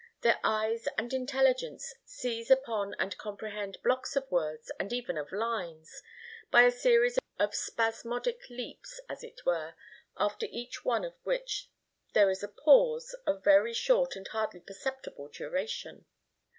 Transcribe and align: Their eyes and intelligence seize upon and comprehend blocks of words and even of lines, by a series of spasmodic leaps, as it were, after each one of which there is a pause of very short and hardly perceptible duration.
Their 0.21 0.39
eyes 0.43 0.87
and 0.97 1.13
intelligence 1.13 1.93
seize 2.03 2.49
upon 2.49 2.95
and 2.97 3.15
comprehend 3.19 3.79
blocks 3.83 4.15
of 4.15 4.31
words 4.31 4.71
and 4.79 4.91
even 4.91 5.15
of 5.15 5.31
lines, 5.31 6.01
by 6.49 6.63
a 6.63 6.71
series 6.71 7.19
of 7.37 7.53
spasmodic 7.53 8.49
leaps, 8.49 8.99
as 9.07 9.23
it 9.23 9.45
were, 9.45 9.75
after 10.17 10.47
each 10.49 10.83
one 10.83 11.05
of 11.05 11.13
which 11.21 11.69
there 12.15 12.31
is 12.31 12.41
a 12.41 12.47
pause 12.47 13.13
of 13.27 13.43
very 13.43 13.75
short 13.75 14.15
and 14.15 14.27
hardly 14.29 14.59
perceptible 14.61 15.27
duration. 15.27 16.07